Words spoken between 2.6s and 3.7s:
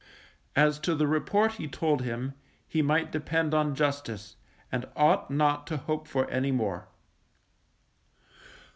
he might depend